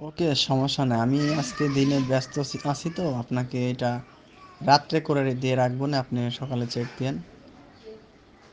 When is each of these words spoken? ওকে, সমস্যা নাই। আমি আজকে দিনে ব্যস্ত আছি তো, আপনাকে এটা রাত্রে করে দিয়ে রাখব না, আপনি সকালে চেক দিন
ওকে, 0.00 0.26
সমস্যা 0.48 0.82
নাই। 0.84 0.98
আমি 1.06 1.18
আজকে 1.40 1.64
দিনে 1.76 1.96
ব্যস্ত 2.10 2.34
আছি 2.72 2.88
তো, 2.96 3.04
আপনাকে 3.22 3.58
এটা 3.70 3.90
রাত্রে 4.60 4.98
করে 5.08 5.20
দিয়ে 5.42 5.54
রাখব 5.56 5.80
না, 5.86 5.96
আপনি 5.98 6.18
সকালে 6.32 6.64
চেক 6.68 6.88
দিন 6.98 7.14